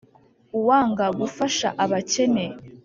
[0.57, 2.45] uwanga gufasha abakene